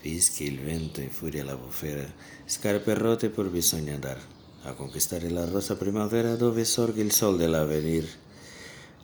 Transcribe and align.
Fischi 0.00 0.44
il 0.44 0.60
vento, 0.60 1.02
in 1.02 1.10
furia 1.10 1.44
la 1.44 1.54
bufera, 1.54 2.10
scarpe 2.46 2.94
rotte 2.94 3.28
pur 3.28 3.50
bisogna 3.50 3.92
andar 3.92 4.18
a 4.62 4.72
conquistare 4.72 5.28
la 5.28 5.44
rosa 5.44 5.76
primavera 5.76 6.36
dove 6.36 6.64
sorge 6.64 7.02
il 7.02 7.12
sol 7.12 7.36
dell'avvenir. 7.36 8.08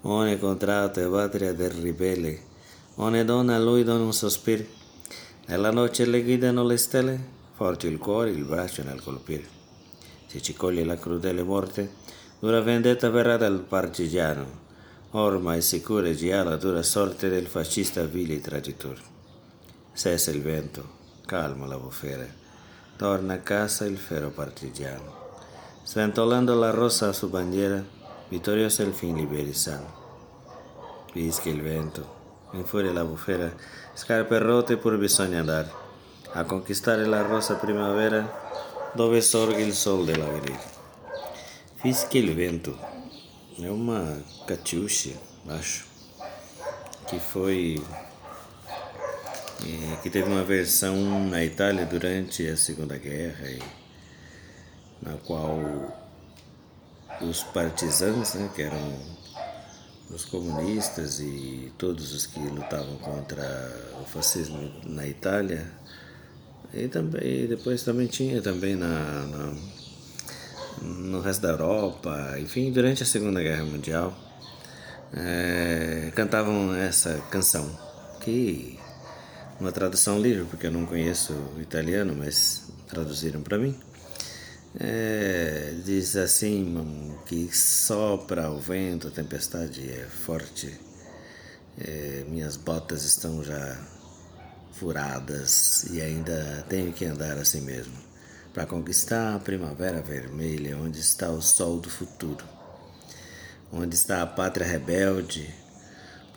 Ogni 0.03 0.39
contratto 0.39 1.01
e 1.01 1.07
patria 1.07 1.53
del 1.53 1.69
ribelle, 1.69 2.41
ogni 2.95 3.23
donna 3.27 3.57
a 3.57 3.59
lui 3.59 3.85
dona 3.85 4.05
un 4.05 4.15
sospiro. 4.15 4.65
Nella 5.49 5.71
notte 5.71 6.07
le 6.07 6.23
guidano 6.23 6.65
le 6.65 6.79
stelle, 6.79 7.21
forte 7.53 7.89
il 7.89 7.99
cuore, 7.99 8.31
il 8.31 8.45
braccio 8.45 8.83
nel 8.83 9.03
colpire. 9.03 9.45
Se 10.29 10.41
ci 10.41 10.55
coglie 10.55 10.83
la 10.83 10.97
crudele 10.97 11.43
morte, 11.43 11.93
dura 12.39 12.63
vendetta 12.63 13.11
verrà 13.11 13.37
dal 13.37 13.61
partigiano, 13.61 14.47
ormai 15.11 15.61
sicura 15.61 16.11
già 16.15 16.43
la 16.43 16.57
dura 16.57 16.83
sorte 16.83 17.29
del 17.29 17.49
fascista 17.49 18.03
vile 18.05 18.41
traditore. 18.41 19.16
Cessa 19.97 20.31
il 20.31 20.43
vento, 20.43 20.87
calma 21.25 21.67
la 21.67 21.79
bufera, 21.79 22.27
torna 22.99 23.33
a 23.33 23.39
casa 23.39 23.87
il 23.87 23.97
ferro 23.97 24.29
partigiano. 24.29 25.39
Sventolando 25.85 26.55
la 26.55 26.71
rosa 26.71 27.09
a 27.09 27.15
sua 27.15 27.29
bandiera, 27.29 27.83
vittorioso 28.29 28.83
il 28.83 28.93
fin 28.93 29.17
liberissano. 29.17 30.05
Fischia 31.11 31.51
il 31.51 31.63
vento, 31.63 32.15
in 32.51 32.67
furia 32.67 32.93
la 32.93 33.07
bufera, 33.07 33.51
scarpe 33.95 34.37
rotte 34.39 34.77
pur 34.77 34.99
bisogna 34.99 35.39
andare 35.39 35.73
a 36.33 36.45
conquistare 36.45 37.07
la 37.07 37.23
rosa 37.23 37.55
primavera 37.55 38.93
dove 38.93 39.23
sorge 39.23 39.63
il 39.63 39.73
sol 39.73 40.05
dell'avvenire. 40.05 40.75
Fischia 41.77 42.21
il 42.21 42.35
vento, 42.35 42.79
é 43.59 43.71
uma 43.71 44.23
catiuxa, 44.47 45.19
acho, 45.49 45.87
que 47.07 47.19
foi 47.19 47.83
é, 49.65 49.97
que 50.03 50.11
teve 50.11 50.29
uma 50.29 50.45
versão 50.45 51.29
na 51.29 51.45
Itália 51.45 51.87
durante 51.87 52.47
a 52.47 52.57
Segunda 52.57 52.99
Guerra, 52.99 53.49
e, 53.49 53.63
na 55.03 55.17
qual 55.19 55.59
os 57.21 57.43
partisans, 57.43 58.35
né, 58.35 58.51
que 58.55 58.63
eram 58.63 59.17
os 60.11 60.25
comunistas 60.25 61.21
e 61.21 61.73
todos 61.79 62.13
os 62.13 62.27
que 62.27 62.41
lutavam 62.41 62.97
contra 62.99 63.45
o 64.01 64.05
fascismo 64.05 64.71
na 64.85 65.07
Itália, 65.07 65.67
e 66.73 66.89
também 66.89 67.47
depois 67.47 67.83
também 67.83 68.07
tinha 68.07 68.43
também 68.43 68.77
na, 68.77 69.27
na 69.27 69.55
no 70.83 71.21
resto 71.21 71.41
da 71.41 71.49
Europa, 71.51 72.37
enfim, 72.39 72.71
durante 72.71 73.03
a 73.03 73.07
Segunda 73.07 73.43
Guerra 73.43 73.65
Mundial, 73.65 74.15
é, 75.15 76.13
cantavam 76.15 76.75
essa 76.75 77.15
canção 77.31 77.71
que 78.21 78.79
uma 79.61 79.73
tradução 79.73 80.21
livre, 80.21 80.45
porque 80.45 80.67
eu 80.67 80.71
não 80.71 80.85
conheço 80.85 81.33
o 81.57 81.61
italiano, 81.61 82.15
mas 82.17 82.65
traduziram 82.89 83.43
para 83.43 83.59
mim. 83.59 83.77
É, 84.79 85.75
diz 85.85 86.17
assim 86.17 87.15
que 87.25 87.49
sopra 87.57 88.51
o 88.51 88.59
vento, 88.61 89.09
a 89.09 89.11
tempestade 89.11 89.91
é 89.91 90.05
forte, 90.05 90.79
é, 91.79 92.25
minhas 92.29 92.57
botas 92.57 93.05
estão 93.05 93.43
já 93.43 93.79
furadas 94.73 95.85
e 95.91 96.03
ainda 96.03 96.65
tenho 96.69 96.93
que 96.93 97.07
andar 97.07 97.39
assim 97.39 97.63
mesmo 97.63 98.07
para 98.53 98.65
conquistar 98.65 99.35
a 99.35 99.39
primavera 99.39 100.01
vermelha, 100.01 100.79
onde 100.79 100.99
está 100.99 101.31
o 101.31 101.43
sol 101.43 101.79
do 101.79 101.91
futuro, 101.91 102.43
onde 103.71 103.95
está 103.95 104.23
a 104.23 104.27
pátria 104.27 104.67
rebelde, 104.67 105.55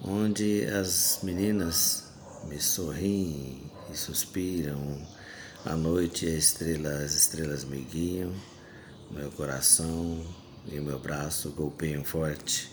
onde 0.03 0.65
as 0.65 1.19
meninas 1.23 2.08
me 2.47 2.59
sorriem 2.59 3.61
e 3.91 3.97
suspiram. 3.97 5.05
À 5.65 5.75
noite 5.75 6.25
a 6.25 6.35
estrela, 6.35 6.89
as 7.03 7.13
estrelas 7.13 7.63
me 7.65 7.81
guiam, 7.81 8.33
meu 9.11 9.29
coração 9.31 10.25
e 10.65 10.79
meu 10.79 10.99
braço 10.99 11.51
golpeiam 11.51 12.03
forte. 12.03 12.71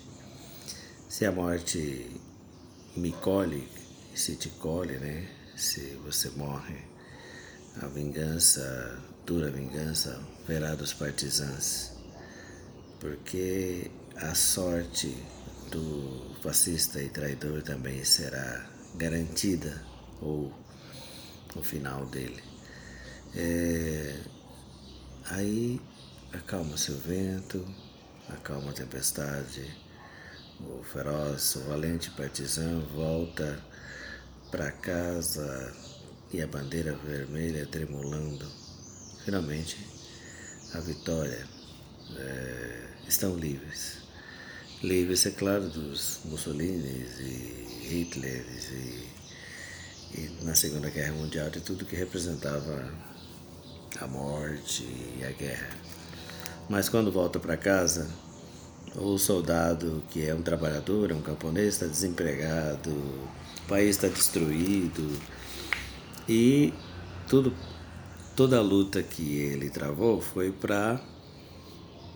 Se 1.09 1.25
a 1.25 1.33
morte 1.33 2.21
me 2.97 3.13
colhe, 3.13 3.69
se 4.15 4.37
te 4.37 4.49
colhe, 4.51 4.99
né? 4.99 5.29
Se 5.57 5.99
você 6.05 6.29
morre, 6.31 6.85
a 7.81 7.87
vingança, 7.87 9.03
dura 9.25 9.51
vingança, 9.51 10.21
verá 10.47 10.75
dos 10.75 10.93
partisans. 10.93 11.93
Porque 13.01 13.91
a 14.17 14.35
sorte 14.35 15.17
do 15.71 16.37
fascista 16.43 17.03
e 17.03 17.09
traidor 17.09 17.63
também 17.63 18.05
será 18.05 18.76
garantida 18.97 19.83
ou 20.21 20.53
o 21.55 21.63
final 21.63 22.07
dele. 22.07 22.43
É, 23.35 24.21
aí 25.27 25.81
acalma-se 26.33 26.91
o 26.91 26.99
vento, 26.99 27.67
acalma 28.29 28.71
a 28.71 28.75
tempestade, 28.75 29.77
o 30.61 30.83
feroz, 30.83 31.57
o 31.57 31.61
valente 31.61 32.11
partizan 32.11 32.81
volta 32.95 33.63
para 34.51 34.73
casa 34.73 35.75
e 36.33 36.41
a 36.41 36.47
bandeira 36.47 36.95
vermelha 36.95 37.67
tremulando. 37.67 38.47
Finalmente, 39.25 39.77
a 40.75 40.81
vitória. 40.81 41.47
É, 42.17 42.87
estão 43.09 43.37
livres. 43.37 44.06
Livres, 44.87 45.27
é 45.27 45.33
claro, 45.33 45.69
dos 45.69 46.21
Mussolini 46.27 47.05
e 47.19 47.89
Hitler 47.89 48.45
e, 48.71 50.17
e 50.17 50.45
na 50.45 50.55
Segunda 50.55 50.89
Guerra 50.89 51.13
Mundial 51.15 51.51
de 51.51 51.61
tudo 51.61 51.85
que 51.85 51.97
representava 51.97 52.89
a 54.01 54.07
morte 54.07 54.85
e 55.19 55.25
a 55.25 55.33
guerra. 55.33 55.71
Mas 56.69 56.89
quando 56.89 57.11
volta 57.11 57.41
para 57.41 57.57
casa, 57.57 58.09
o 58.95 59.19
soldado 59.19 60.05
que 60.09 60.25
é 60.25 60.33
um 60.33 60.41
trabalhador, 60.41 61.11
é 61.11 61.15
um 61.15 61.21
camponês, 61.21 61.75
está 61.75 61.87
desempregado, 61.87 62.91
o 62.91 63.69
país 63.69 63.97
está 63.97 64.07
destruído 64.07 65.21
e 66.29 66.73
tudo, 67.27 67.53
toda 68.37 68.59
a 68.59 68.63
luta 68.63 69.03
que 69.03 69.37
ele 69.37 69.69
travou 69.69 70.21
foi 70.21 70.53
para, 70.53 71.01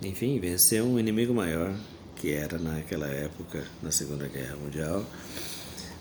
enfim, 0.00 0.38
vencer 0.38 0.84
um 0.84 1.00
inimigo 1.00 1.34
maior 1.34 1.75
que 2.20 2.34
era 2.34 2.58
naquela 2.58 3.06
época, 3.06 3.64
na 3.82 3.91
Segunda 3.91 4.28
Guerra 4.28 4.54
Mundial, 4.56 5.03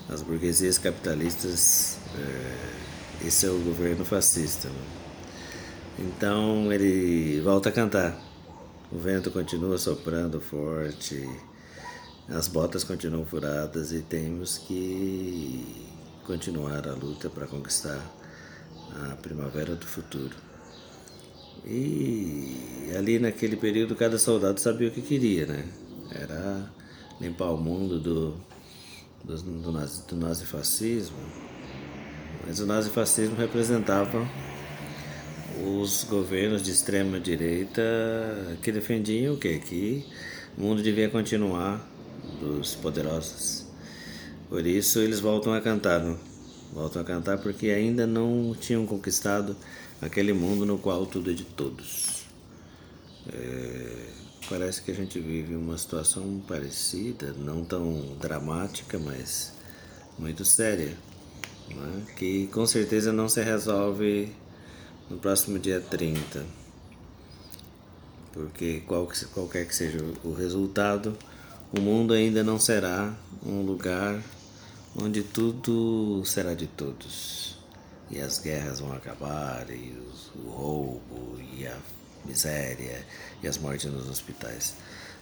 as 0.06 0.20
burguesias 0.20 0.76
capitalistas, 0.76 1.96
é, 2.14 3.26
esse 3.26 3.46
é 3.46 3.48
o 3.48 3.58
governo 3.60 4.04
fascista. 4.04 4.68
Né? 4.68 4.84
Então 5.98 6.70
ele 6.70 7.40
volta 7.40 7.70
a 7.70 7.72
cantar. 7.72 8.20
O 8.92 8.98
vento 8.98 9.30
continua 9.30 9.78
soprando 9.78 10.40
forte, 10.42 11.26
as 12.28 12.48
botas 12.48 12.84
continuam 12.84 13.24
furadas 13.24 13.90
e 13.90 14.02
temos 14.02 14.58
que 14.58 15.86
continuar 16.26 16.86
a 16.86 16.92
luta 16.92 17.30
para 17.30 17.46
conquistar 17.46 18.04
a 19.10 19.16
primavera 19.16 19.74
do 19.74 19.86
futuro. 19.86 20.36
E 21.64 22.92
ali 22.94 23.18
naquele 23.18 23.56
período 23.56 23.96
cada 23.96 24.18
soldado 24.18 24.60
sabia 24.60 24.88
o 24.88 24.90
que 24.90 25.00
queria, 25.00 25.46
né? 25.46 25.64
Era 26.14 26.70
limpar 27.20 27.50
o 27.50 27.56
mundo 27.56 28.00
do 28.00 28.50
do, 29.24 29.36
do, 29.36 29.72
nazi, 29.72 30.02
do 30.08 30.16
nazifascismo, 30.16 31.16
mas 32.46 32.58
o 32.60 32.66
nazifascismo 32.66 33.36
representava 33.36 34.26
os 35.62 36.04
governos 36.04 36.62
de 36.62 36.70
extrema 36.70 37.20
direita 37.20 37.82
que 38.62 38.72
defendiam 38.72 39.34
o 39.34 39.36
quê? 39.36 39.58
Que 39.58 40.06
o 40.56 40.62
mundo 40.62 40.82
devia 40.82 41.08
continuar 41.10 41.86
dos 42.40 42.74
poderosos. 42.74 43.66
Por 44.48 44.66
isso 44.66 45.00
eles 45.00 45.20
voltam 45.20 45.52
a 45.52 45.60
cantar, 45.60 46.00
não? 46.00 46.18
voltam 46.72 47.02
a 47.02 47.04
cantar 47.04 47.38
porque 47.38 47.68
ainda 47.70 48.06
não 48.06 48.56
tinham 48.58 48.86
conquistado 48.86 49.56
aquele 50.00 50.32
mundo 50.32 50.64
no 50.64 50.78
qual 50.78 51.04
tudo 51.04 51.30
é 51.30 51.34
de 51.34 51.44
todos. 51.44 52.24
É, 53.32 53.79
parece 54.50 54.82
que 54.82 54.90
a 54.90 54.94
gente 54.94 55.20
vive 55.20 55.54
uma 55.54 55.78
situação 55.78 56.42
parecida, 56.46 57.32
não 57.38 57.64
tão 57.64 58.16
dramática, 58.20 58.98
mas 58.98 59.52
muito 60.18 60.44
séria, 60.44 60.98
né? 61.68 62.06
que 62.16 62.48
com 62.48 62.66
certeza 62.66 63.12
não 63.12 63.28
se 63.28 63.40
resolve 63.40 64.34
no 65.08 65.18
próximo 65.18 65.56
dia 65.56 65.80
30. 65.80 66.44
Porque 68.32 68.82
qual 68.86 69.06
que, 69.06 69.24
qualquer 69.26 69.66
que 69.66 69.74
seja 69.74 70.04
o 70.24 70.32
resultado, 70.32 71.16
o 71.72 71.80
mundo 71.80 72.12
ainda 72.12 72.42
não 72.42 72.58
será 72.58 73.14
um 73.46 73.62
lugar 73.62 74.20
onde 74.96 75.22
tudo 75.22 76.24
será 76.24 76.54
de 76.54 76.66
todos. 76.66 77.56
E 78.10 78.20
as 78.20 78.40
guerras 78.40 78.80
vão 78.80 78.92
acabar, 78.92 79.70
e 79.70 79.96
o 80.34 80.48
roubo, 80.48 81.38
e 81.56 81.64
a 81.64 81.78
miséria 82.24 83.04
e 83.42 83.48
as 83.48 83.58
mortes 83.58 83.90
nos 83.90 84.08
hospitais. 84.08 84.74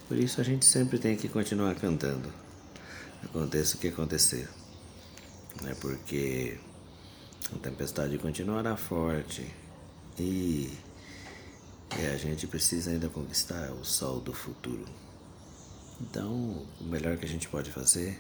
Por 0.09 0.17
isso 0.17 0.41
a 0.41 0.45
gente 0.45 0.65
sempre 0.65 0.99
tem 0.99 1.17
que 1.17 1.29
continuar 1.29 1.75
cantando, 1.75 2.33
aconteça 3.25 3.77
o 3.77 3.79
que 3.79 3.89
acontecer. 3.89 4.49
Né? 5.63 5.75
Porque 5.81 6.59
A 7.55 7.59
tempestade 7.59 8.19
continuará 8.19 8.77
forte 8.77 9.47
e, 10.19 10.71
e 11.99 12.07
a 12.07 12.17
gente 12.17 12.47
precisa 12.47 12.91
ainda 12.91 13.09
conquistar 13.09 13.71
o 13.73 13.85
sol 13.85 14.21
do 14.21 14.35
futuro. 14.35 14.85
Então, 16.01 16.67
o 16.81 16.85
melhor 16.85 17.17
que 17.17 17.25
a 17.25 17.29
gente 17.29 17.49
pode 17.49 17.73
fazer 17.73 18.19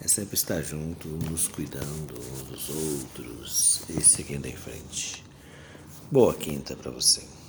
é 0.00 0.08
sempre 0.08 0.34
estar 0.34 0.60
junto, 0.62 1.08
nos 1.08 1.46
cuidando 1.46 2.14
uns 2.18 2.42
dos 2.42 2.68
outros 2.68 3.82
e 3.88 4.00
seguindo 4.02 4.46
em 4.46 4.56
frente. 4.56 5.24
Boa 6.10 6.34
quinta 6.34 6.74
para 6.74 6.90
você. 6.90 7.39